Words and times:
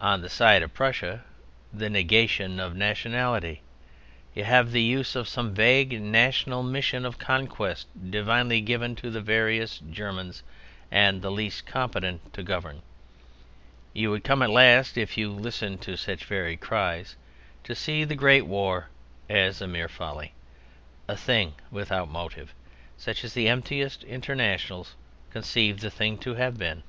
On 0.00 0.20
the 0.20 0.28
side 0.28 0.62
of 0.62 0.72
Prussia 0.72 1.24
(the 1.72 1.90
negation 1.90 2.60
of 2.60 2.76
nationality) 2.76 3.60
you 4.32 4.44
have 4.44 4.70
the 4.70 4.80
use 4.80 5.16
of 5.16 5.26
some 5.28 5.52
vague 5.52 6.00
national 6.00 6.62
mission 6.62 7.04
of 7.04 7.18
conquest 7.18 7.88
divinely 8.08 8.60
given 8.60 8.94
to 8.94 9.10
the 9.10 9.20
very 9.20 9.56
various 9.56 9.78
Germans 9.80 10.44
and 10.92 11.22
the 11.22 11.30
least 11.32 11.66
competent 11.66 12.32
to 12.34 12.44
govern. 12.44 12.82
You 13.92 14.12
would 14.12 14.22
come 14.22 14.42
at 14.42 14.50
last 14.50 14.96
(if 14.96 15.18
you 15.18 15.32
listened 15.32 15.80
to 15.80 15.96
such 15.96 16.24
varied 16.24 16.60
cries) 16.60 17.16
to 17.64 17.74
see 17.74 18.04
the 18.04 18.14
Great 18.14 18.46
War 18.46 18.90
as 19.28 19.60
a 19.60 19.66
mere 19.66 19.88
folly, 19.88 20.34
a 21.08 21.16
thing 21.16 21.54
without 21.72 22.08
motive, 22.08 22.54
such 22.96 23.24
as 23.24 23.34
the 23.34 23.48
emptiest 23.48 24.04
internationals 24.04 24.94
conceive 25.32 25.80
the 25.80 25.90
thing 25.90 26.16
to 26.18 26.34
have 26.36 26.56
been. 26.58 26.84